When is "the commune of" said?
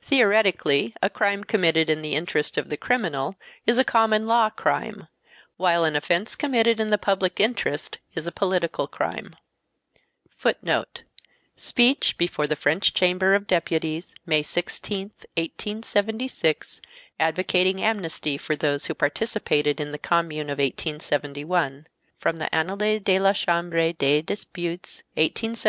19.92-20.58